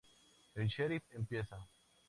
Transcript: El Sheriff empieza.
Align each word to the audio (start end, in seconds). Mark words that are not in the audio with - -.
El 0.55 0.67
Sheriff 0.67 1.03
empieza. 1.13 1.59